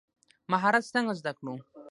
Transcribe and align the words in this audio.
مهارت 0.51 0.83
څنګه 0.93 1.13
زده 1.19 1.31
کړو؟ 1.39 1.53